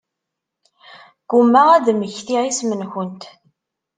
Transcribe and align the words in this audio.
Ggummaɣ 1.23 1.67
ad 1.71 1.87
mmektiɣ 1.93 2.43
isem-nkent. 2.45 3.21